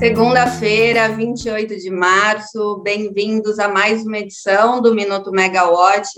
Segunda-feira, 0.00 1.10
28 1.10 1.76
de 1.76 1.90
março, 1.90 2.80
bem-vindos 2.82 3.58
a 3.58 3.68
mais 3.68 4.02
uma 4.02 4.16
edição 4.16 4.80
do 4.80 4.94
Minuto 4.94 5.30
Megawatt, 5.30 6.08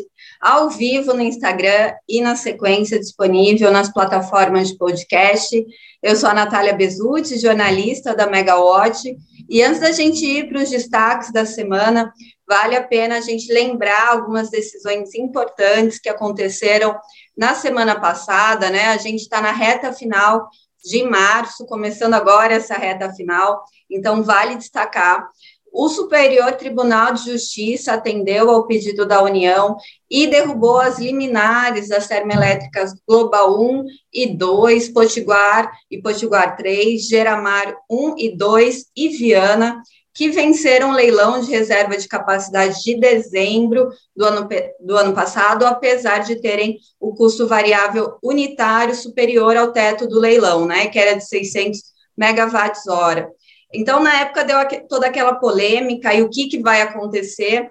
ao 0.41 0.71
vivo 0.71 1.13
no 1.13 1.21
Instagram 1.21 1.93
e 2.09 2.21
na 2.21 2.37
sequência 2.37 2.97
disponível 2.97 3.73
nas 3.73 3.93
plataformas 3.93 4.69
de 4.69 4.79
podcast. 4.79 5.67
Eu 6.01 6.15
sou 6.15 6.29
a 6.29 6.35
Natália 6.35 6.75
Bezutti, 6.75 7.41
jornalista 7.41 8.15
da 8.15 8.29
Megawatt, 8.29 9.17
e 9.51 9.61
antes 9.65 9.81
da 9.81 9.91
gente 9.91 10.25
ir 10.25 10.49
para 10.49 10.63
os 10.63 10.71
destaques 10.71 11.33
da 11.33 11.45
semana, 11.45 12.13
vale 12.49 12.77
a 12.77 12.85
pena 12.85 13.17
a 13.17 13.21
gente 13.21 13.53
lembrar 13.53 14.11
algumas 14.13 14.49
decisões 14.49 15.13
importantes 15.17 15.99
que 15.99 16.09
aconteceram 16.09 16.97
na 17.37 17.53
semana 17.57 17.99
passada, 17.99 18.71
né? 18.71 18.91
A 18.91 18.97
gente 18.97 19.23
está 19.23 19.41
na 19.41 19.51
reta 19.51 19.93
final 19.93 20.49
de 20.83 21.03
março, 21.05 21.67
começando 21.67 22.15
agora 22.15 22.55
essa 22.55 22.75
reta 22.75 23.13
final, 23.13 23.63
então 23.91 24.23
vale 24.23 24.57
destacar. 24.57 25.29
O 25.73 25.89
Superior 25.89 26.53
Tribunal 26.53 27.15
de 27.15 27.33
Justiça 27.33 27.95
atendeu 27.95 28.51
ao 28.51 28.67
pedido 28.67 29.07
da 29.07 29.23
União 29.23 29.75
e 30.11 30.27
derrubou 30.27 30.79
as 30.79 30.99
liminares 30.99 31.89
das 31.89 32.07
termoelétricas 32.07 32.93
Global 33.09 33.59
1 33.59 33.87
e 34.13 34.27
2, 34.27 34.91
Potiguar 34.91 35.73
e 35.91 36.01
Potiguar 36.01 36.59
3, 36.59 37.09
Geramar 37.09 37.75
1 37.91 38.15
e 38.19 38.37
2 38.37 38.85
e 38.95 39.09
Viana, 39.09 39.83
que 40.15 40.29
venceram 40.31 40.91
o 40.91 40.95
leilão 40.95 41.41
de 41.41 41.51
reserva 41.51 41.97
de 41.97 42.07
capacidade 42.07 42.83
de 42.83 42.99
dezembro 42.99 43.89
do 44.15 44.25
ano, 44.25 44.49
do 44.81 44.97
ano 44.97 45.15
passado, 45.15 45.65
apesar 45.65 46.19
de 46.19 46.41
terem 46.41 46.79
o 47.01 47.15
custo 47.15 47.47
variável 47.47 48.19
unitário 48.23 48.95
superior 48.95 49.57
ao 49.57 49.73
teto 49.73 50.07
do 50.07 50.21
leilão, 50.21 50.67
né, 50.67 50.87
que 50.89 50.99
era 50.99 51.17
de 51.17 51.27
600 51.27 51.81
megawatts 52.17 52.87
hora. 52.87 53.31
Então, 53.75 54.03
na 54.03 54.21
época, 54.21 54.45
deu 54.45 54.59
toda 54.87 55.07
aquela 55.07 55.35
polêmica 55.37 56.13
e 56.13 56.21
o 56.21 56.29
que, 56.29 56.47
que 56.47 56.61
vai 56.61 56.83
acontecer. 56.83 57.71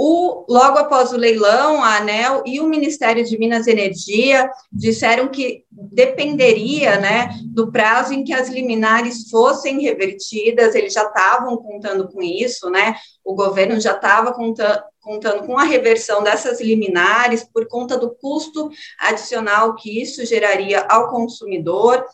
O, 0.00 0.44
logo 0.48 0.78
após 0.78 1.12
o 1.12 1.16
leilão, 1.16 1.82
a 1.82 1.96
ANEL 1.96 2.44
e 2.46 2.60
o 2.60 2.68
Ministério 2.68 3.24
de 3.24 3.36
Minas 3.36 3.66
e 3.66 3.72
Energia 3.72 4.48
disseram 4.70 5.26
que 5.26 5.64
dependeria 5.68 7.00
né, 7.00 7.30
do 7.46 7.72
prazo 7.72 8.12
em 8.14 8.22
que 8.22 8.32
as 8.32 8.48
liminares 8.48 9.28
fossem 9.28 9.80
revertidas, 9.80 10.76
eles 10.76 10.92
já 10.92 11.02
estavam 11.02 11.56
contando 11.56 12.06
com 12.12 12.22
isso, 12.22 12.70
né? 12.70 12.94
O 13.24 13.34
governo 13.34 13.80
já 13.80 13.96
estava 13.96 14.32
contando, 14.32 14.80
contando 15.00 15.44
com 15.44 15.58
a 15.58 15.64
reversão 15.64 16.22
dessas 16.22 16.60
liminares 16.60 17.42
por 17.42 17.66
conta 17.66 17.98
do 17.98 18.14
custo 18.14 18.70
adicional 19.00 19.74
que 19.74 20.00
isso 20.00 20.24
geraria 20.24 20.86
ao 20.88 21.10
consumidor. 21.10 22.04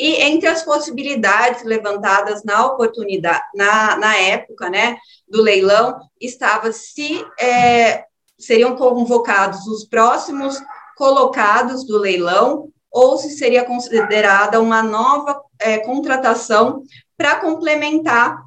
E 0.00 0.22
entre 0.22 0.48
as 0.48 0.62
possibilidades 0.62 1.62
levantadas 1.62 2.42
na 2.42 2.64
oportunidade, 2.64 3.44
na, 3.54 3.98
na 3.98 4.16
época, 4.16 4.70
né, 4.70 4.96
do 5.28 5.42
leilão, 5.42 6.00
estava 6.18 6.72
se 6.72 7.22
é, 7.38 8.06
seriam 8.38 8.76
convocados 8.76 9.66
os 9.66 9.84
próximos 9.84 10.58
colocados 10.96 11.84
do 11.84 11.98
leilão 11.98 12.70
ou 12.90 13.18
se 13.18 13.28
seria 13.36 13.62
considerada 13.62 14.58
uma 14.58 14.82
nova 14.82 15.38
é, 15.58 15.76
contratação 15.80 16.82
para 17.14 17.36
complementar 17.36 18.42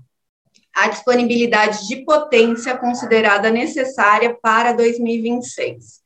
a 0.75 0.87
disponibilidade 0.87 1.87
de 1.87 1.97
potência 2.03 2.75
considerada 2.75 3.51
necessária 3.51 4.35
para 4.41 4.73
2026. 4.73 6.01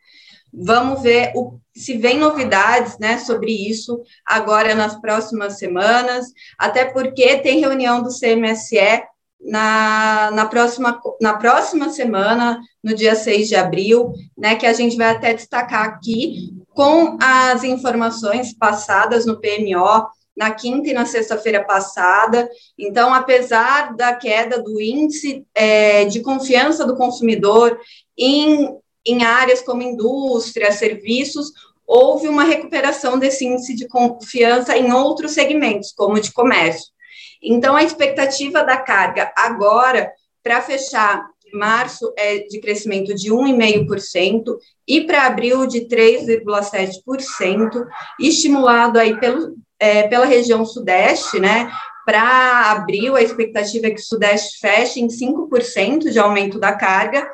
Vamos 0.59 1.03
ver 1.03 1.31
o, 1.35 1.59
se 1.75 1.97
vem 1.97 2.17
novidades 2.17 2.97
né, 2.97 3.19
sobre 3.19 3.51
isso 3.51 4.01
agora 4.25 4.73
nas 4.73 4.99
próximas 4.99 5.59
semanas, 5.59 6.25
até 6.57 6.85
porque 6.85 7.37
tem 7.37 7.59
reunião 7.59 8.01
do 8.01 8.09
CMSE 8.09 9.03
na, 9.39 10.31
na, 10.31 10.47
próxima, 10.47 10.99
na 11.21 11.37
próxima 11.37 11.89
semana, 11.89 12.59
no 12.83 12.95
dia 12.95 13.13
6 13.13 13.47
de 13.47 13.55
abril, 13.55 14.11
né, 14.35 14.55
que 14.55 14.65
a 14.65 14.73
gente 14.73 14.97
vai 14.97 15.11
até 15.11 15.33
destacar 15.33 15.85
aqui 15.85 16.55
com 16.69 17.17
as 17.21 17.63
informações 17.63 18.51
passadas 18.57 19.25
no 19.27 19.39
PMO 19.39 20.07
na 20.35 20.51
quinta 20.51 20.89
e 20.89 20.93
na 20.93 21.05
sexta-feira 21.05 21.63
passada. 21.63 22.47
Então, 22.77 23.11
apesar 23.11 23.95
da 23.95 24.15
queda 24.15 24.61
do 24.61 24.79
índice 24.79 25.43
é, 25.55 26.05
de 26.05 26.21
confiança 26.21 26.85
do 26.85 26.95
consumidor 26.95 27.79
em 28.15 28.77
em 29.07 29.23
áreas 29.23 29.61
como 29.61 29.81
indústria, 29.81 30.71
serviços, 30.71 31.51
houve 31.85 32.27
uma 32.27 32.43
recuperação 32.43 33.17
desse 33.17 33.45
índice 33.45 33.73
de 33.73 33.87
confiança 33.87 34.77
em 34.77 34.91
outros 34.91 35.31
segmentos, 35.31 35.93
como 35.93 36.19
de 36.19 36.33
comércio. 36.33 36.91
Então, 37.41 37.75
a 37.75 37.83
expectativa 37.83 38.63
da 38.63 38.77
carga 38.77 39.31
agora, 39.35 40.11
para 40.43 40.61
fechar 40.61 41.25
março, 41.53 42.11
é 42.17 42.39
de 42.39 42.59
crescimento 42.59 43.15
de 43.15 43.31
1,5% 43.31 44.57
e 44.85 45.01
para 45.01 45.25
abril 45.25 45.65
de 45.65 45.87
3,7%, 45.87 47.85
estimulado 48.19 48.99
aí 48.99 49.17
pelo, 49.17 49.55
é, 49.79 50.07
pela 50.07 50.25
região 50.25 50.65
sudeste, 50.65 51.39
né? 51.39 51.71
Para 52.05 52.71
abril, 52.71 53.15
a 53.15 53.21
expectativa 53.21 53.87
é 53.87 53.91
que 53.91 54.01
o 54.01 54.05
sudeste 54.05 54.59
feche 54.59 54.99
em 54.99 55.07
5% 55.07 56.09
de 56.09 56.19
aumento 56.19 56.59
da 56.59 56.73
carga 56.73 57.29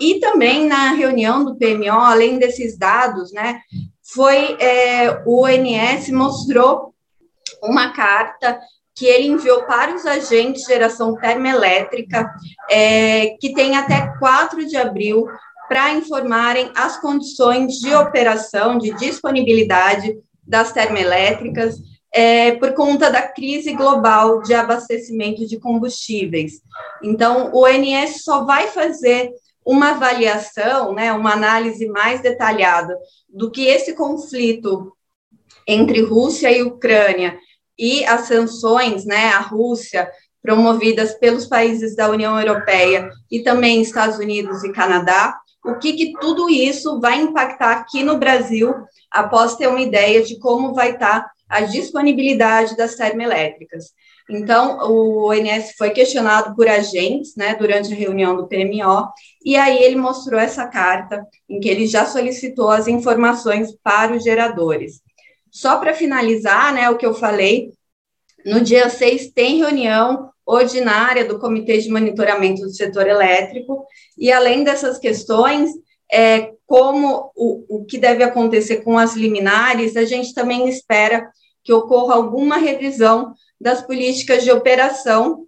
e 0.00 0.20
também 0.20 0.66
na 0.66 0.92
reunião 0.92 1.44
do 1.44 1.56
PMO, 1.56 2.00
além 2.00 2.38
desses 2.38 2.76
dados, 2.76 3.32
né, 3.32 3.60
foi 4.02 4.56
é, 4.60 5.22
o 5.24 5.44
ONS 5.44 6.10
mostrou 6.10 6.94
uma 7.62 7.92
carta 7.92 8.58
que 8.94 9.06
ele 9.06 9.26
enviou 9.26 9.64
para 9.64 9.94
os 9.94 10.06
agentes 10.06 10.62
de 10.62 10.68
geração 10.68 11.16
termoelétrica, 11.16 12.30
é, 12.70 13.36
que 13.40 13.52
tem 13.52 13.76
até 13.76 14.16
4 14.18 14.66
de 14.66 14.76
abril 14.76 15.26
para 15.68 15.94
informarem 15.94 16.70
as 16.76 17.00
condições 17.00 17.74
de 17.74 17.92
operação, 17.94 18.78
de 18.78 18.92
disponibilidade 18.94 20.16
das 20.46 20.72
termoelétricas, 20.72 21.76
é, 22.14 22.52
por 22.52 22.74
conta 22.74 23.10
da 23.10 23.22
crise 23.22 23.72
global 23.72 24.40
de 24.42 24.54
abastecimento 24.54 25.44
de 25.48 25.58
combustíveis. 25.58 26.60
Então, 27.02 27.50
o 27.52 27.64
ONS 27.64 28.22
só 28.22 28.44
vai 28.44 28.68
fazer 28.68 29.32
uma 29.64 29.92
avaliação, 29.92 30.92
né, 30.92 31.12
uma 31.12 31.32
análise 31.32 31.86
mais 31.86 32.20
detalhada 32.20 32.96
do 33.28 33.50
que 33.50 33.66
esse 33.66 33.94
conflito 33.94 34.94
entre 35.66 36.02
Rússia 36.02 36.50
e 36.50 36.62
Ucrânia 36.62 37.38
e 37.78 38.04
as 38.04 38.22
sanções, 38.22 39.04
né, 39.04 39.28
à 39.28 39.40
Rússia 39.40 40.10
promovidas 40.42 41.14
pelos 41.14 41.46
países 41.46 41.96
da 41.96 42.10
União 42.10 42.38
Europeia 42.38 43.08
e 43.30 43.40
também 43.42 43.80
Estados 43.80 44.18
Unidos 44.18 44.62
e 44.62 44.72
Canadá, 44.72 45.34
o 45.64 45.76
que, 45.76 45.94
que 45.94 46.12
tudo 46.20 46.50
isso 46.50 47.00
vai 47.00 47.22
impactar 47.22 47.72
aqui 47.72 48.02
no 48.02 48.18
Brasil, 48.18 48.74
após 49.10 49.56
ter 49.56 49.66
uma 49.66 49.80
ideia 49.80 50.22
de 50.22 50.38
como 50.38 50.74
vai 50.74 50.90
estar 50.90 51.26
a 51.48 51.62
disponibilidade 51.62 52.76
das 52.76 52.94
termoelétricas. 52.94 53.94
Então, 54.28 54.78
o 54.90 55.28
ONS 55.30 55.74
foi 55.76 55.90
questionado 55.90 56.54
por 56.56 56.66
agentes, 56.66 57.34
né, 57.36 57.54
durante 57.54 57.92
a 57.92 57.96
reunião 57.96 58.34
do 58.36 58.48
PMO, 58.48 59.08
e 59.44 59.54
aí 59.56 59.82
ele 59.82 59.96
mostrou 59.96 60.40
essa 60.40 60.66
carta 60.66 61.26
em 61.48 61.60
que 61.60 61.68
ele 61.68 61.86
já 61.86 62.06
solicitou 62.06 62.70
as 62.70 62.88
informações 62.88 63.76
para 63.82 64.14
os 64.14 64.24
geradores. 64.24 65.02
Só 65.50 65.78
para 65.78 65.92
finalizar, 65.92 66.72
né, 66.72 66.88
o 66.88 66.96
que 66.96 67.04
eu 67.04 67.14
falei, 67.14 67.70
no 68.46 68.60
dia 68.60 68.88
6 68.88 69.30
tem 69.32 69.58
reunião 69.58 70.30
ordinária 70.46 71.24
do 71.24 71.38
Comitê 71.38 71.78
de 71.78 71.90
Monitoramento 71.90 72.62
do 72.62 72.70
Setor 72.70 73.06
Elétrico, 73.06 73.86
e 74.16 74.32
além 74.32 74.64
dessas 74.64 74.98
questões, 74.98 75.70
é, 76.10 76.52
como 76.66 77.30
o, 77.36 77.78
o 77.80 77.84
que 77.84 77.98
deve 77.98 78.22
acontecer 78.22 78.78
com 78.78 78.96
as 78.96 79.14
liminares, 79.14 79.96
a 79.96 80.04
gente 80.04 80.34
também 80.34 80.68
espera 80.68 81.30
que 81.64 81.72
ocorra 81.72 82.14
alguma 82.14 82.58
revisão 82.58 83.34
das 83.60 83.80
políticas 83.80 84.44
de 84.44 84.52
operação, 84.52 85.46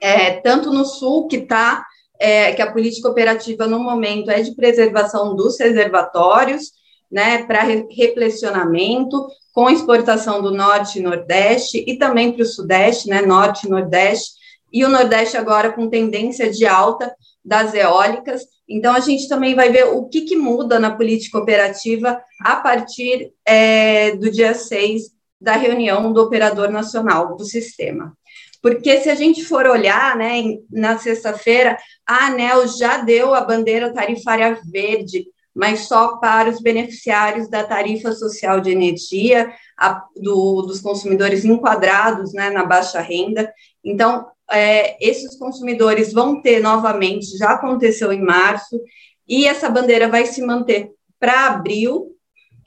é, 0.00 0.32
tanto 0.32 0.70
no 0.70 0.84
Sul, 0.84 1.26
que 1.26 1.36
está, 1.36 1.84
é, 2.20 2.52
que 2.52 2.60
a 2.60 2.70
política 2.70 3.08
operativa 3.08 3.66
no 3.66 3.78
momento 3.78 4.30
é 4.30 4.42
de 4.42 4.54
preservação 4.54 5.34
dos 5.34 5.58
reservatórios, 5.58 6.72
né, 7.10 7.44
para 7.44 7.62
replecionamento, 7.62 9.26
com 9.54 9.70
exportação 9.70 10.42
do 10.42 10.50
Norte 10.50 10.98
e 10.98 11.02
Nordeste, 11.02 11.82
e 11.86 11.96
também 11.96 12.32
para 12.32 12.42
o 12.42 12.46
Sudeste, 12.46 13.08
né, 13.08 13.22
Norte 13.22 13.66
e 13.66 13.70
Nordeste, 13.70 14.32
e 14.70 14.84
o 14.84 14.88
Nordeste 14.88 15.38
agora 15.38 15.72
com 15.72 15.88
tendência 15.88 16.50
de 16.50 16.66
alta 16.66 17.10
das 17.42 17.72
eólicas. 17.72 18.42
Então, 18.68 18.94
a 18.94 19.00
gente 19.00 19.26
também 19.26 19.54
vai 19.54 19.70
ver 19.70 19.84
o 19.84 20.06
que, 20.06 20.22
que 20.22 20.36
muda 20.36 20.78
na 20.78 20.94
política 20.94 21.38
operativa 21.38 22.20
a 22.44 22.56
partir 22.56 23.32
é, 23.46 24.14
do 24.16 24.30
dia 24.30 24.52
6 24.52 25.17
da 25.40 25.52
reunião 25.52 26.12
do 26.12 26.22
operador 26.22 26.70
nacional 26.70 27.36
do 27.36 27.44
sistema. 27.44 28.12
Porque 28.60 29.00
se 29.00 29.08
a 29.08 29.14
gente 29.14 29.44
for 29.44 29.66
olhar, 29.66 30.16
né, 30.16 30.42
na 30.70 30.98
sexta-feira, 30.98 31.76
a 32.06 32.26
ANEL 32.26 32.66
já 32.66 32.98
deu 32.98 33.34
a 33.34 33.40
bandeira 33.40 33.92
tarifária 33.92 34.58
verde, 34.70 35.26
mas 35.54 35.80
só 35.80 36.18
para 36.18 36.50
os 36.50 36.60
beneficiários 36.60 37.48
da 37.48 37.64
tarifa 37.64 38.12
social 38.12 38.60
de 38.60 38.70
energia, 38.70 39.52
a, 39.78 40.04
do, 40.16 40.62
dos 40.62 40.80
consumidores 40.80 41.44
enquadrados 41.44 42.32
né, 42.32 42.50
na 42.50 42.64
baixa 42.64 43.00
renda. 43.00 43.52
Então, 43.84 44.26
é, 44.50 44.96
esses 45.06 45.36
consumidores 45.36 46.12
vão 46.12 46.40
ter 46.40 46.60
novamente, 46.60 47.36
já 47.36 47.50
aconteceu 47.50 48.12
em 48.12 48.22
março, 48.22 48.80
e 49.28 49.46
essa 49.46 49.68
bandeira 49.68 50.08
vai 50.08 50.26
se 50.26 50.42
manter 50.42 50.90
para 51.20 51.46
abril, 51.46 52.16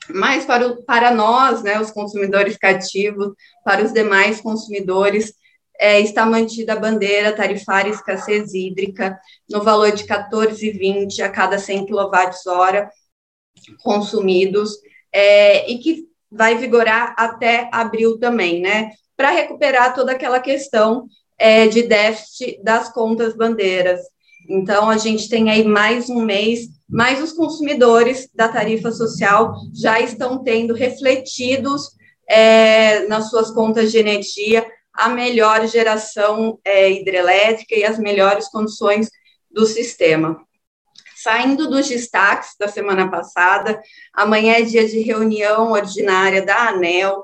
mas 0.09 0.45
para, 0.45 0.68
o, 0.68 0.83
para 0.83 1.12
nós, 1.12 1.62
né, 1.62 1.80
os 1.80 1.92
consumidores 1.92 2.57
cativos, 2.57 3.33
para 3.63 3.83
os 3.83 3.94
demais 3.94 4.42
consumidores, 4.42 5.33
é, 5.80 6.00
está 6.00 6.25
mantida 6.25 6.74
a 6.74 6.80
bandeira 6.80 7.36
tarifária 7.36 7.89
escassez 7.89 8.53
hídrica 8.53 9.19
no 9.50 9.63
valor 9.63 9.92
de 9.92 10.06
14,20 10.06 11.21
a 11.21 11.30
cada 11.30 11.57
100 11.57 11.88
kWh 11.88 12.89
consumidos, 13.83 14.77
é, 15.12 15.69
e 15.69 15.77
que 15.80 16.07
vai 16.31 16.56
vigorar 16.57 17.13
até 17.18 17.69
abril 17.71 18.18
também, 18.18 18.62
né? 18.62 18.92
Para 19.18 19.31
recuperar 19.31 19.94
toda 19.94 20.13
aquela 20.13 20.39
questão 20.39 21.07
é, 21.38 21.68
de 21.68 21.83
déficit 21.83 22.62
das 22.63 22.92
contas 22.92 23.36
bandeiras. 23.36 24.00
Então, 24.50 24.90
a 24.90 24.98
gente 24.98 25.30
tem 25.30 25.50
aí 25.50 25.64
mais 25.64 26.10
um 26.10 26.22
mês, 26.22 26.68
mas 26.90 27.22
os 27.22 27.32
consumidores 27.32 28.30
da 28.34 28.50
tarifa 28.50 28.92
social 28.92 29.56
já 29.74 30.00
estão 30.00 30.44
tendo 30.44 30.74
refletidos 30.74 31.92
é, 32.28 33.08
nas 33.08 33.30
suas 33.30 33.52
contas 33.52 33.92
de 33.92 33.98
energia 33.98 34.66
a 34.94 35.10
melhor 35.10 35.66
geração 35.68 36.60
é, 36.66 36.92
hidrelétrica 36.92 37.76
e 37.76 37.84
as 37.84 37.98
melhores 37.98 38.50
condições 38.50 39.10
do 39.50 39.66
sistema. 39.66 40.46
Saindo 41.16 41.70
dos 41.70 41.88
destaques 41.88 42.56
da 42.60 42.68
semana 42.68 43.10
passada, 43.10 43.80
amanhã 44.14 44.56
é 44.56 44.64
dia 44.64 44.88
de 44.88 45.00
reunião 45.02 45.72
ordinária 45.72 46.44
da 46.44 46.70
ANEL, 46.70 47.24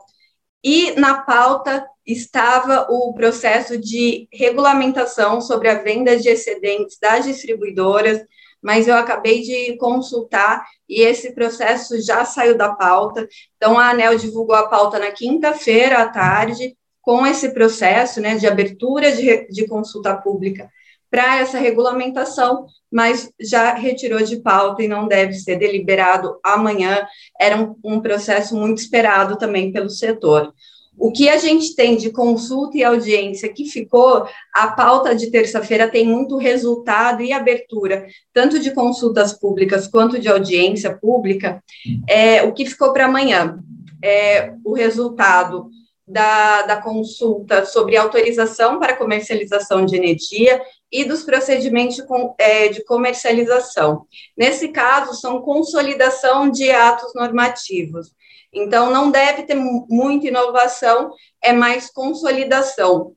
e 0.70 0.92
na 1.00 1.22
pauta 1.22 1.88
estava 2.06 2.88
o 2.90 3.14
processo 3.14 3.78
de 3.78 4.28
regulamentação 4.34 5.40
sobre 5.40 5.70
a 5.70 5.82
venda 5.82 6.18
de 6.18 6.28
excedentes 6.28 6.98
das 7.00 7.24
distribuidoras, 7.24 8.22
mas 8.62 8.86
eu 8.86 8.96
acabei 8.96 9.44
de 9.44 9.78
consultar 9.78 10.66
e 10.90 11.04
esse 11.04 11.34
processo 11.34 12.02
já 12.02 12.26
saiu 12.26 12.58
da 12.58 12.74
pauta. 12.74 13.26
Então, 13.56 13.80
a 13.80 13.92
ANEL 13.92 14.18
divulgou 14.18 14.58
a 14.58 14.68
pauta 14.68 15.00
na 15.00 15.10
quinta-feira 15.10 16.00
à 16.00 16.10
tarde, 16.10 16.76
com 17.02 17.26
esse 17.26 17.54
processo 17.54 18.20
né, 18.20 18.36
de 18.36 18.46
abertura 18.46 19.14
de, 19.14 19.48
de 19.48 19.66
consulta 19.68 20.18
pública 20.18 20.70
para 21.10 21.40
essa 21.40 21.58
regulamentação, 21.58 22.66
mas 22.92 23.30
já 23.40 23.74
retirou 23.74 24.22
de 24.22 24.38
pauta 24.38 24.84
e 24.84 24.88
não 24.88 25.08
deve 25.08 25.34
ser 25.34 25.58
deliberado 25.58 26.40
amanhã. 26.44 27.06
Era 27.40 27.58
um, 27.58 27.76
um 27.84 28.00
processo 28.00 28.56
muito 28.56 28.80
esperado 28.80 29.38
também 29.38 29.72
pelo 29.72 29.90
setor. 29.90 30.54
O 31.00 31.12
que 31.12 31.30
a 31.30 31.38
gente 31.38 31.76
tem 31.76 31.96
de 31.96 32.10
consulta 32.10 32.76
e 32.76 32.84
audiência 32.84 33.54
que 33.54 33.66
ficou, 33.66 34.28
a 34.54 34.70
pauta 34.70 35.14
de 35.14 35.30
terça-feira 35.30 35.88
tem 35.88 36.08
muito 36.08 36.38
resultado 36.38 37.22
e 37.22 37.32
abertura, 37.32 38.08
tanto 38.34 38.58
de 38.58 38.72
consultas 38.72 39.32
públicas 39.32 39.88
quanto 39.88 40.18
de 40.18 40.28
audiência 40.28 40.98
pública. 40.98 41.64
É, 42.10 42.42
o 42.42 42.52
que 42.52 42.66
ficou 42.66 42.94
para 42.94 43.06
amanhã 43.06 43.60
é 44.04 44.54
o 44.66 44.74
resultado 44.74 45.70
da, 46.08 46.64
da 46.64 46.82
consulta 46.82 47.66
sobre 47.66 47.98
autorização 47.98 48.80
para 48.80 48.96
comercialização 48.96 49.86
de 49.86 49.96
energia 49.98 50.60
e 50.92 51.04
dos 51.04 51.24
procedimentos 51.24 51.98
de, 51.98 52.04
é, 52.40 52.70
de 52.70 52.84
comercialização. 52.84 54.06
Nesse 54.36 54.70
caso, 54.70 55.14
são 55.20 55.42
consolidação 55.42 56.50
de 56.50 56.72
atos 56.72 57.14
normativos. 57.14 58.12
Então, 58.54 58.90
não 58.90 59.12
deve 59.12 59.44
ter 59.44 59.56
muita 59.56 60.28
inovação, 60.28 61.12
é 61.42 61.52
mais 61.52 61.92
consolidação. 61.92 63.14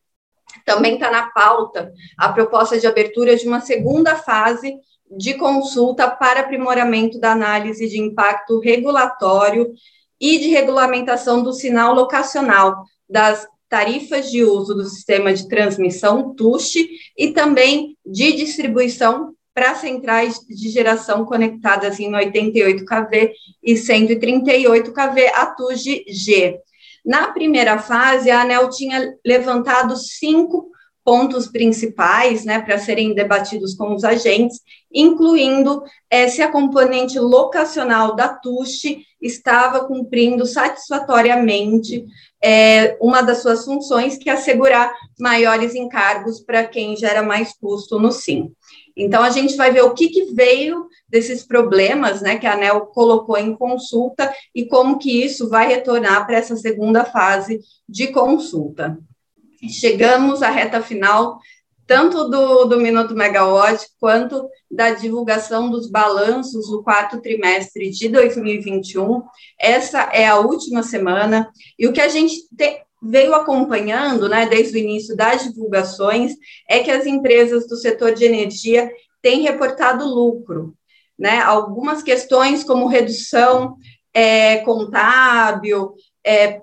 Também 0.65 0.95
está 0.95 1.11
na 1.11 1.31
pauta 1.31 1.93
a 2.19 2.33
proposta 2.33 2.79
de 2.79 2.87
abertura 2.87 3.37
de 3.37 3.47
uma 3.47 3.61
segunda 3.61 4.17
fase 4.17 4.77
de 5.11 5.35
consulta 5.35 6.09
para 6.09 6.41
aprimoramento 6.41 7.19
da 7.19 7.33
análise 7.33 7.89
de 7.89 8.01
impacto 8.01 8.61
regulatório 8.61 9.73
e 10.21 10.39
de 10.39 10.49
regulamentação 10.49 11.43
do 11.43 11.53
sinal 11.53 11.95
locacional 11.95 12.85
das 13.09 13.47
tarifas 13.71 14.31
de 14.31 14.43
uso 14.43 14.75
do 14.75 14.85
sistema 14.85 15.33
de 15.33 15.49
transmissão 15.49 16.35
TUSH 16.35 16.75
e 17.17 17.33
também 17.33 17.97
de 18.05 18.33
distribuição 18.33 19.33
para 19.55 19.77
centrais 19.77 20.41
de 20.41 20.69
geração 20.69 21.25
conectadas 21.25 22.01
em 22.01 22.13
88 22.13 22.85
kV 22.85 23.33
e 23.63 23.77
138 23.77 24.93
kV 24.93 25.27
a 25.35 25.47
TUG-G. 25.47 26.59
Na 27.05 27.29
primeira 27.33 27.79
fase, 27.79 28.31
a 28.31 28.43
ANEL 28.43 28.69
tinha 28.71 29.15
levantado 29.25 29.97
cinco 29.97 30.71
pontos 31.05 31.47
principais 31.47 32.45
né, 32.45 32.61
para 32.61 32.79
serem 32.79 33.15
debatidos 33.15 33.75
com 33.75 33.95
os 33.95 34.05
agentes, 34.05 34.61
incluindo 34.93 35.83
é, 36.11 36.29
se 36.29 36.43
a 36.43 36.51
componente 36.51 37.19
locacional 37.19 38.15
da 38.15 38.29
TUSH 38.29 38.99
estava 39.21 39.87
cumprindo 39.87 40.47
satisfatoriamente 40.47 42.05
é, 42.43 42.97
uma 43.01 43.23
das 43.23 43.39
suas 43.39 43.65
funções, 43.65 44.17
que 44.17 44.31
é 44.31 44.33
assegurar 44.33 44.93
maiores 45.19 45.75
encargos 45.75 46.41
para 46.41 46.65
quem 46.65 46.97
gera 46.97 47.23
mais 47.23 47.53
custo 47.53 47.99
no 47.99 48.11
SIM. 48.11 48.53
Então, 48.97 49.23
a 49.23 49.31
gente 49.31 49.57
vai 49.57 49.71
ver 49.71 49.83
o 49.83 49.95
que, 49.95 50.09
que 50.09 50.33
veio 50.33 50.87
desses 51.09 51.43
problemas 51.45 52.21
né, 52.21 52.39
que 52.39 52.47
a 52.47 52.55
ANEL 52.55 52.87
colocou 52.87 53.37
em 53.37 53.55
consulta 53.55 54.33
e 54.55 54.67
como 54.67 54.99
que 54.99 55.25
isso 55.25 55.49
vai 55.49 55.69
retornar 55.69 56.27
para 56.27 56.37
essa 56.37 56.57
segunda 56.57 57.05
fase 57.05 57.61
de 57.89 58.09
consulta. 58.09 58.99
Chegamos 59.69 60.43
à 60.43 60.51
reta 60.51 60.81
final, 60.81 61.39
tanto 61.91 62.29
do, 62.29 62.67
do 62.67 62.79
Minuto 62.79 63.17
Megawatt, 63.17 63.85
quanto 63.99 64.49
da 64.71 64.91
divulgação 64.91 65.69
dos 65.69 65.91
balanços 65.91 66.71
do 66.71 66.85
quarto 66.85 67.21
trimestre 67.21 67.91
de 67.91 68.09
2021. 68.09 69.25
Essa 69.59 70.03
é 70.13 70.25
a 70.25 70.39
última 70.39 70.85
semana, 70.85 71.51
e 71.77 71.89
o 71.89 71.93
que 71.93 72.01
a 72.01 72.07
gente 72.07 72.47
te, 72.57 72.85
veio 73.03 73.35
acompanhando, 73.35 74.29
né, 74.29 74.47
desde 74.47 74.77
o 74.77 74.81
início 74.81 75.17
das 75.17 75.43
divulgações, 75.43 76.35
é 76.69 76.79
que 76.79 76.93
as 76.93 77.07
empresas 77.07 77.67
do 77.67 77.75
setor 77.75 78.15
de 78.15 78.25
energia 78.25 78.89
têm 79.21 79.43
reportado 79.43 80.07
lucro. 80.07 80.73
Né? 81.19 81.41
Algumas 81.41 82.05
questões, 82.05 82.63
como 82.63 82.87
redução 82.87 83.75
é, 84.15 84.59
contábil, 84.59 85.95
é, 86.25 86.61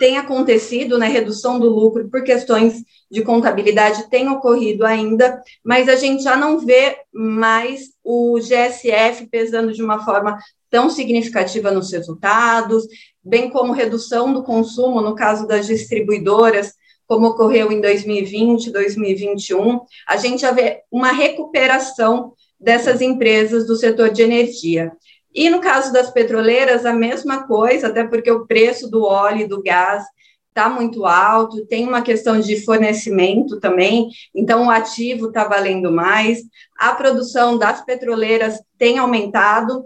tem 0.00 0.16
acontecido, 0.16 0.98
né, 0.98 1.08
redução 1.08 1.60
do 1.60 1.68
lucro 1.68 2.08
por 2.08 2.24
questões 2.24 2.82
de 3.10 3.20
contabilidade 3.22 4.08
tem 4.08 4.30
ocorrido 4.30 4.86
ainda, 4.86 5.42
mas 5.62 5.90
a 5.90 5.94
gente 5.94 6.22
já 6.22 6.34
não 6.34 6.58
vê 6.58 6.96
mais 7.12 7.90
o 8.02 8.38
GSF 8.40 9.26
pesando 9.26 9.74
de 9.74 9.82
uma 9.82 10.02
forma 10.02 10.38
tão 10.70 10.88
significativa 10.88 11.70
nos 11.70 11.92
resultados, 11.92 12.86
bem 13.22 13.50
como 13.50 13.74
redução 13.74 14.32
do 14.32 14.42
consumo 14.42 15.02
no 15.02 15.14
caso 15.14 15.46
das 15.46 15.66
distribuidoras, 15.66 16.72
como 17.06 17.26
ocorreu 17.26 17.70
em 17.70 17.80
2020, 17.82 18.70
2021, 18.70 19.80
a 20.08 20.16
gente 20.16 20.40
já 20.40 20.50
vê 20.50 20.80
uma 20.90 21.12
recuperação 21.12 22.32
dessas 22.58 23.02
empresas 23.02 23.66
do 23.66 23.76
setor 23.76 24.08
de 24.10 24.22
energia. 24.22 24.92
E 25.34 25.48
no 25.48 25.60
caso 25.60 25.92
das 25.92 26.10
petroleiras, 26.10 26.84
a 26.84 26.92
mesma 26.92 27.46
coisa, 27.46 27.88
até 27.88 28.04
porque 28.04 28.30
o 28.30 28.46
preço 28.46 28.90
do 28.90 29.04
óleo 29.04 29.42
e 29.42 29.48
do 29.48 29.62
gás 29.62 30.04
está 30.48 30.68
muito 30.68 31.06
alto, 31.06 31.64
tem 31.66 31.86
uma 31.86 32.02
questão 32.02 32.40
de 32.40 32.64
fornecimento 32.64 33.60
também, 33.60 34.08
então 34.34 34.66
o 34.66 34.70
ativo 34.70 35.28
está 35.28 35.44
valendo 35.44 35.92
mais. 35.92 36.42
A 36.76 36.92
produção 36.92 37.56
das 37.56 37.84
petroleiras 37.84 38.60
tem 38.76 38.98
aumentado 38.98 39.84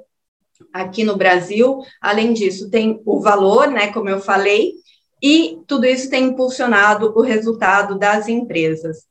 aqui 0.73 1.05
no 1.05 1.17
Brasil, 1.17 1.79
além 2.01 2.33
disso, 2.33 2.71
tem 2.71 3.01
o 3.05 3.21
valor, 3.21 3.69
né, 3.69 3.93
como 3.93 4.09
eu 4.09 4.21
falei, 4.21 4.73
e 5.23 5.59
tudo 5.67 5.87
isso 5.87 6.11
tem 6.11 6.25
impulsionado 6.25 7.13
o 7.15 7.21
resultado 7.21 7.99
das 7.99 8.29
empresas. 8.29 9.07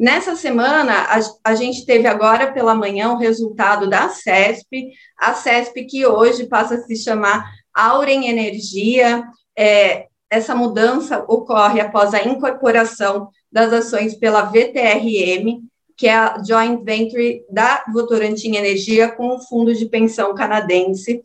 Nessa 0.00 0.34
semana, 0.34 0.94
a, 0.94 1.20
a, 1.50 1.54
gente 1.54 1.84
teve 1.84 2.08
agora 2.08 2.50
pela 2.50 2.74
manhã 2.74 3.12
o 3.12 3.18
resultado 3.18 3.86
da 3.86 4.08
CESP, 4.08 4.92
a 5.18 5.34
CESP 5.34 5.84
que 5.84 6.06
hoje 6.06 6.46
passa 6.46 6.76
a 6.76 6.80
se 6.80 6.96
chamar 6.96 7.44
Auren 7.74 8.26
Energia. 8.26 9.22
É, 9.54 10.06
essa 10.30 10.54
mudança 10.54 11.22
ocorre 11.28 11.82
após 11.82 12.14
a 12.14 12.24
incorporação 12.24 13.28
das 13.52 13.74
ações 13.74 14.14
pela 14.14 14.40
VTRM, 14.40 15.60
que 15.94 16.08
é 16.08 16.14
a 16.14 16.42
joint 16.42 16.82
venture 16.82 17.44
da 17.50 17.84
Votorantim 17.92 18.56
Energia 18.56 19.10
com 19.10 19.36
o 19.36 19.40
fundo 19.42 19.74
de 19.74 19.84
pensão 19.84 20.34
canadense. 20.34 21.20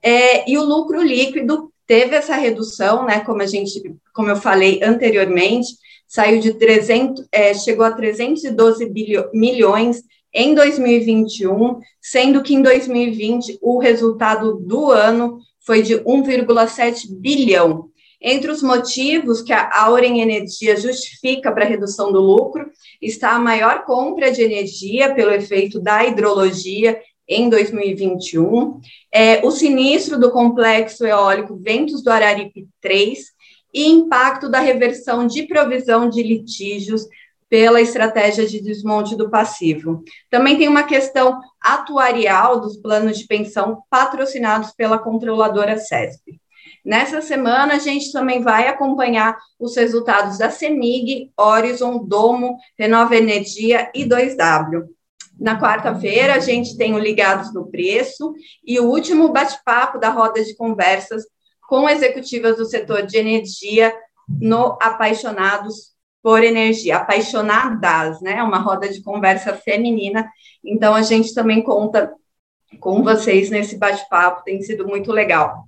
É, 0.00 0.48
e 0.48 0.56
o 0.56 0.62
lucro 0.62 1.02
líquido 1.02 1.72
teve 1.84 2.14
essa 2.14 2.36
redução, 2.36 3.04
né, 3.06 3.24
como 3.24 3.42
a 3.42 3.46
gente, 3.46 3.82
como 4.14 4.28
eu 4.28 4.36
falei 4.36 4.78
anteriormente, 4.84 5.66
saiu 6.10 6.40
de 6.40 6.54
300, 6.54 7.24
é, 7.30 7.54
chegou 7.54 7.86
a 7.86 7.92
312 7.92 8.84
bilho, 8.86 9.30
milhões 9.32 10.02
em 10.34 10.56
2021, 10.56 11.78
sendo 12.00 12.42
que 12.42 12.52
em 12.52 12.60
2020 12.60 13.60
o 13.62 13.78
resultado 13.78 14.56
do 14.56 14.90
ano 14.90 15.38
foi 15.64 15.82
de 15.82 15.94
1,7 16.00 17.06
bilhão. 17.16 17.90
Entre 18.20 18.50
os 18.50 18.60
motivos 18.60 19.40
que 19.40 19.52
a 19.52 19.70
Auren 19.84 20.20
Energia 20.20 20.76
justifica 20.76 21.52
para 21.52 21.64
a 21.64 21.68
redução 21.68 22.12
do 22.12 22.20
lucro 22.20 22.68
está 23.00 23.36
a 23.36 23.38
maior 23.38 23.84
compra 23.84 24.32
de 24.32 24.42
energia 24.42 25.14
pelo 25.14 25.30
efeito 25.30 25.80
da 25.80 26.04
hidrologia 26.04 27.00
em 27.28 27.48
2021, 27.48 28.80
é, 29.12 29.46
o 29.46 29.52
sinistro 29.52 30.18
do 30.18 30.32
complexo 30.32 31.06
eólico 31.06 31.56
Ventos 31.56 32.02
do 32.02 32.10
Araripe 32.10 32.66
3 32.80 33.39
e 33.72 33.88
impacto 33.88 34.48
da 34.48 34.60
reversão 34.60 35.26
de 35.26 35.44
provisão 35.44 36.08
de 36.08 36.22
litígios 36.22 37.06
pela 37.48 37.80
estratégia 37.80 38.46
de 38.46 38.60
desmonte 38.60 39.16
do 39.16 39.28
passivo. 39.28 40.04
Também 40.30 40.56
tem 40.56 40.68
uma 40.68 40.84
questão 40.84 41.40
atuarial 41.60 42.60
dos 42.60 42.76
planos 42.76 43.18
de 43.18 43.26
pensão 43.26 43.82
patrocinados 43.90 44.70
pela 44.70 44.98
controladora 44.98 45.76
CESP. 45.76 46.40
Nessa 46.84 47.20
semana, 47.20 47.74
a 47.74 47.78
gente 47.78 48.12
também 48.12 48.40
vai 48.40 48.68
acompanhar 48.68 49.36
os 49.58 49.76
resultados 49.76 50.38
da 50.38 50.48
CEMIG, 50.48 51.30
Horizon, 51.36 52.04
Domo, 52.06 52.56
Renova 52.78 53.16
Energia 53.16 53.90
e 53.94 54.04
2W. 54.04 54.84
Na 55.38 55.60
quarta-feira, 55.60 56.34
a 56.34 56.38
gente 56.38 56.76
tem 56.76 56.94
o 56.94 56.98
Ligados 56.98 57.52
no 57.52 57.70
Preço 57.70 58.32
e 58.64 58.78
o 58.78 58.84
último 58.84 59.30
bate-papo 59.30 59.98
da 59.98 60.10
roda 60.10 60.42
de 60.44 60.54
conversas 60.54 61.24
com 61.70 61.88
executivas 61.88 62.56
do 62.56 62.64
setor 62.64 63.06
de 63.06 63.16
energia 63.16 63.94
no 64.28 64.76
Apaixonados 64.82 65.92
por 66.20 66.42
Energia, 66.42 66.96
apaixonadas, 66.96 68.20
né? 68.20 68.42
Uma 68.42 68.58
roda 68.58 68.88
de 68.88 69.00
conversa 69.00 69.54
feminina. 69.54 70.28
Então, 70.64 70.96
a 70.96 71.02
gente 71.02 71.32
também 71.32 71.62
conta 71.62 72.12
com 72.80 73.04
vocês 73.04 73.50
nesse 73.50 73.78
bate-papo, 73.78 74.42
tem 74.42 74.60
sido 74.62 74.84
muito 74.86 75.12
legal. 75.12 75.64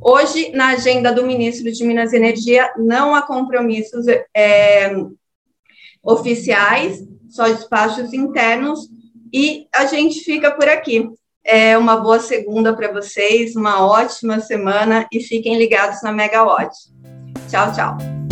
Hoje, 0.00 0.50
na 0.50 0.70
agenda 0.70 1.12
do 1.12 1.24
ministro 1.24 1.70
de 1.70 1.84
Minas 1.84 2.12
e 2.12 2.16
Energia, 2.16 2.72
não 2.76 3.14
há 3.14 3.22
compromissos 3.22 4.06
é, 4.36 4.92
oficiais, 6.02 7.00
só 7.28 7.48
despachos 7.48 8.12
internos, 8.12 8.88
e 9.32 9.68
a 9.72 9.86
gente 9.86 10.18
fica 10.20 10.50
por 10.50 10.68
aqui. 10.68 11.08
É 11.44 11.76
uma 11.76 11.96
boa 11.96 12.18
segunda 12.18 12.74
para 12.74 12.90
vocês, 12.90 13.54
uma 13.54 13.86
ótima 13.86 14.40
semana 14.40 15.06
e 15.12 15.20
fiquem 15.20 15.58
ligados 15.58 16.02
na 16.02 16.10
Megawatt. 16.10 16.74
Tchau, 17.50 17.70
tchau. 17.72 18.23